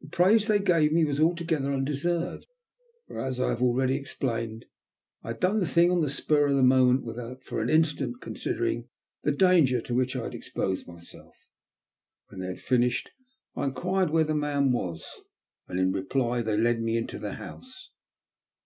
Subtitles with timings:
[0.00, 2.46] The praise they gave me was altogether undeserved,
[3.06, 4.64] for, as I have already explained,
[5.22, 8.22] I had done the thing on the spur of the moment without for an instant
[8.22, 8.88] considering
[9.22, 11.34] the danger to which I had exposed myself.
[12.28, 13.10] When they had finished
[13.54, 15.04] I enquired where the man was,
[15.68, 17.90] and in reply they led me into the house.